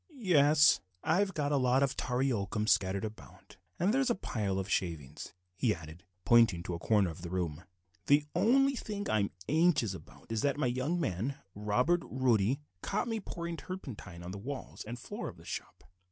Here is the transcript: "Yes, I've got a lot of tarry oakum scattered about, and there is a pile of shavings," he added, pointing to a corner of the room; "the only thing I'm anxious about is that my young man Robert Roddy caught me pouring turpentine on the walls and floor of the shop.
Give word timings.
"Yes, 0.15 0.81
I've 1.03 1.35
got 1.35 1.51
a 1.51 1.57
lot 1.57 1.83
of 1.83 1.95
tarry 1.95 2.31
oakum 2.31 2.65
scattered 2.67 3.05
about, 3.05 3.57
and 3.77 3.93
there 3.93 4.01
is 4.01 4.09
a 4.09 4.15
pile 4.15 4.57
of 4.57 4.67
shavings," 4.67 5.35
he 5.55 5.75
added, 5.75 6.03
pointing 6.25 6.63
to 6.63 6.73
a 6.73 6.79
corner 6.79 7.11
of 7.11 7.21
the 7.21 7.29
room; 7.29 7.65
"the 8.07 8.25
only 8.33 8.75
thing 8.75 9.07
I'm 9.11 9.29
anxious 9.47 9.93
about 9.93 10.31
is 10.31 10.41
that 10.41 10.57
my 10.57 10.65
young 10.65 10.99
man 10.99 11.35
Robert 11.53 12.01
Roddy 12.09 12.61
caught 12.81 13.07
me 13.07 13.19
pouring 13.19 13.57
turpentine 13.57 14.23
on 14.23 14.31
the 14.31 14.39
walls 14.39 14.83
and 14.85 14.97
floor 14.97 15.29
of 15.29 15.37
the 15.37 15.45
shop. 15.45 15.83